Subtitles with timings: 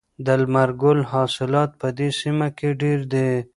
[0.25, 3.29] د لمر ګل حاصلات په دې سیمه کې ډیر دي.